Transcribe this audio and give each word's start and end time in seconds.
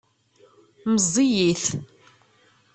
Meẓẓiyit. 0.93 1.65